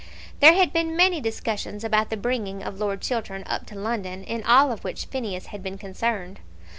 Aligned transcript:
There 0.39 0.53
had 0.53 0.73
been 0.73 0.95
many 0.97 1.21
discussions 1.21 1.83
about 1.83 2.09
the 2.09 2.17
bringing 2.17 2.63
of 2.63 2.79
Lord 2.79 3.01
Chiltern 3.01 3.43
up 3.45 3.67
to 3.67 3.75
London, 3.75 4.23
in 4.23 4.41
all 4.43 4.71
of 4.71 4.83
which 4.83 5.05
Phineas 5.05 5.45
had 5.53 5.61
been 5.61 5.77
concerned. 5.77 6.39